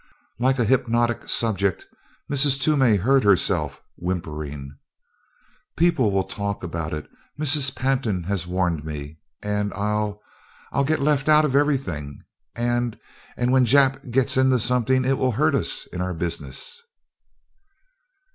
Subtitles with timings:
[0.39, 1.85] Like a hypnotic subject
[2.27, 2.59] Mrs.
[2.59, 4.75] Toomey heard herself whimpering:
[5.77, 7.07] "People will talk about it
[7.39, 7.75] Mrs.
[7.75, 10.19] Pantin has warned me and I'll
[10.71, 12.19] I'll get left out of everything,
[12.55, 12.97] and
[13.37, 16.81] and when Jap gets into something it will hurt us in our business."